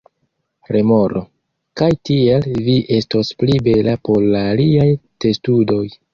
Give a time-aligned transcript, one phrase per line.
[0.75, 1.21] Remoro:
[1.81, 4.91] "Kaj tiel vi estos pli bela por la aliaj
[5.29, 5.87] testudoj."